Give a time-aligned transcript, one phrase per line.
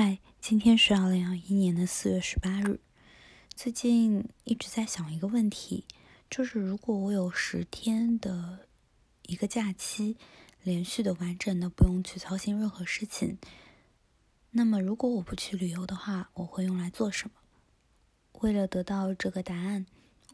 [0.00, 2.78] 嗨，今天是二零二一年的四月十八日。
[3.56, 5.86] 最近一直在想一个问题，
[6.30, 8.68] 就是如果我有十天的
[9.24, 10.16] 一个假期，
[10.62, 13.38] 连续的、完整的，不用去操心任何事情，
[14.52, 17.32] 那么如果我不去旅游的话，我会用来做什么？
[18.34, 19.84] 为了得到这个答案，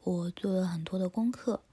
[0.02, 1.64] 我做了很多的功课，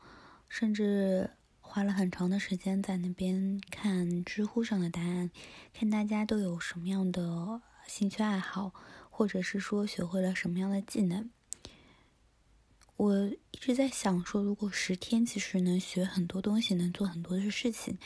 [0.47, 5.29] 甚至花了很长的时间在那边看知乎上的答案，
[5.73, 7.61] 看大家都有什么样的。
[7.93, 8.73] 兴趣爱好，
[9.09, 11.29] 或者是说学会了什么样的技能，
[12.95, 17.97] 我一直在想说，如果十天其实能学很多东西，能做很多的事情。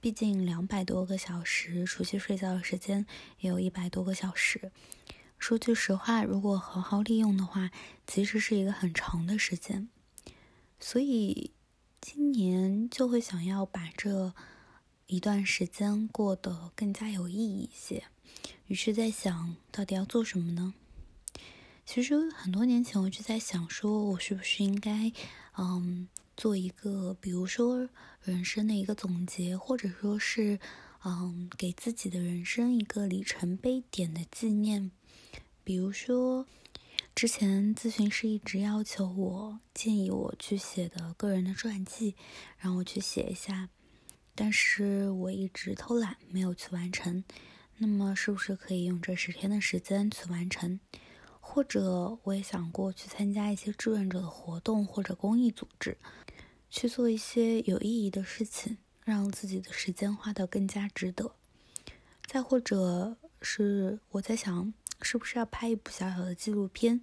[0.00, 3.04] 毕竟两百多个小时，除去睡觉的时间，
[3.40, 4.70] 也有一百多个小时。
[5.40, 7.72] 说句实话，如果好好利用的话，
[8.06, 9.88] 其实是一个很长的时间。
[10.78, 11.50] 所以
[12.00, 14.32] 今年就会想要把这
[15.12, 18.02] 一段时间过得更加有意义一些。
[18.66, 20.72] 于是，在想到底要做什么呢？
[21.84, 25.12] 其实很多年前我就在想，说我是不是应该，
[25.58, 27.86] 嗯，做一个，比如说
[28.22, 30.58] 人生的一个总结，或者说是，
[31.04, 34.90] 嗯，给自己的人生一个里程碑点的纪念。
[35.62, 36.46] 比如说，
[37.14, 42.14] 之前咨询师一直要求我，建议我去写的个人的传记，
[42.56, 43.68] 让我去写一下，
[44.34, 47.22] 但是我一直偷懒，没有去完成。
[47.78, 50.78] 那么是不是可以用这十天的时间去完成？
[51.40, 55.98] 或者我也想过去参加一些志愿者的活动或者公益组织，
[56.70, 61.34] 去做一些有意义的事情，让自己的时间花得更加值得。
[62.26, 64.72] 再或者是我在想，
[65.02, 67.02] 是不是要拍一部小小的纪录片，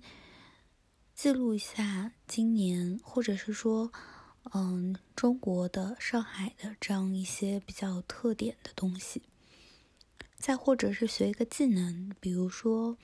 [1.13, 3.91] 记录一下今年，或者是说，
[4.53, 9.21] 嗯，中国的上海的这样一些比较有特点的东西。
[10.37, 12.97] 再或者是学一个技能，比如说，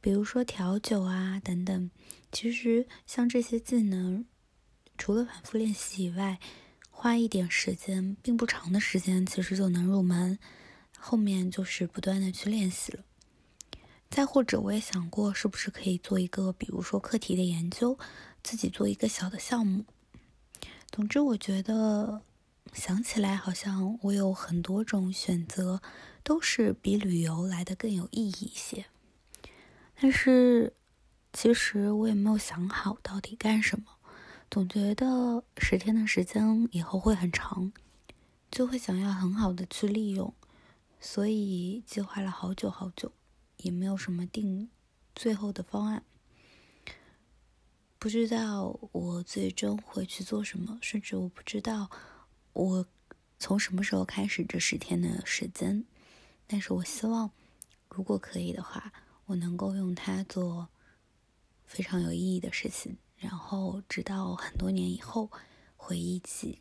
[0.00, 1.90] 比如说调酒啊等等。
[2.32, 4.24] 其实像这些技能，
[4.98, 6.40] 除了反复练习以外，
[6.90, 10.38] 花一点时间，并不长的时间，其实就能入门。
[10.98, 13.04] 后面就是不断的去练习了。
[14.10, 17.98] 再或者，我也想过，是不是可以做一个，比如说课题的研究，
[18.42, 19.84] 自己做一个小的项目。
[20.94, 22.22] 总之，我觉得
[22.72, 25.82] 想起来，好像我有很多种选择。
[26.22, 28.86] 都是比旅游来的更有意义一些，
[30.00, 30.72] 但是
[31.34, 33.84] 其实我也没有想好到底干什么，
[34.50, 37.70] 总觉得十天的时间以后会很长，
[38.50, 40.32] 就会想要很好的去利用，
[40.98, 43.12] 所以计划了好久好久，
[43.58, 44.70] 也没有什么定
[45.14, 46.02] 最后的方案，
[48.04, 51.90] 不知道我最终会去做什么，甚至我不知道
[52.52, 52.86] 我
[53.38, 55.82] 从什么时候开始这十天的时间。
[56.46, 57.30] 但是我希望，
[57.88, 58.92] 如果可以的话，
[59.24, 60.68] 我能够用它做
[61.64, 65.30] 非常有意义的事情，然后直到很多年以后
[65.74, 66.60] 回忆起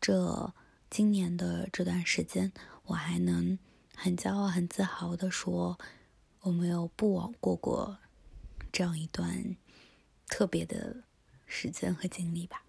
[0.00, 0.52] 这
[0.90, 2.52] 今年的这段时间，
[2.86, 3.56] 我还能
[3.94, 5.78] 很骄傲、很自豪的说，
[6.40, 7.96] 我没有不枉过过
[8.72, 9.56] 这样一段
[10.30, 10.96] 特别的
[11.46, 12.62] 时间和精力吧。